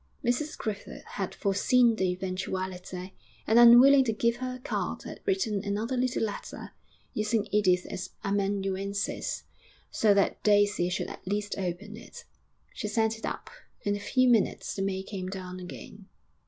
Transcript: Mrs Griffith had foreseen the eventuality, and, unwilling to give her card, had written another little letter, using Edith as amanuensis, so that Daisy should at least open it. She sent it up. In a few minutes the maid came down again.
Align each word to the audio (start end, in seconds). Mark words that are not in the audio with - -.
Mrs 0.25 0.57
Griffith 0.57 1.03
had 1.05 1.35
foreseen 1.35 1.95
the 1.95 2.09
eventuality, 2.09 3.13
and, 3.45 3.59
unwilling 3.59 4.03
to 4.05 4.11
give 4.11 4.37
her 4.37 4.59
card, 4.63 5.03
had 5.03 5.19
written 5.27 5.63
another 5.63 5.95
little 5.95 6.23
letter, 6.23 6.71
using 7.13 7.47
Edith 7.51 7.85
as 7.85 8.09
amanuensis, 8.23 9.43
so 9.91 10.15
that 10.15 10.41
Daisy 10.41 10.89
should 10.89 11.07
at 11.09 11.27
least 11.27 11.53
open 11.59 11.95
it. 11.95 12.25
She 12.73 12.87
sent 12.87 13.19
it 13.19 13.27
up. 13.27 13.51
In 13.83 13.95
a 13.95 13.99
few 13.99 14.27
minutes 14.27 14.73
the 14.73 14.81
maid 14.81 15.03
came 15.05 15.29
down 15.29 15.59
again. 15.59 16.07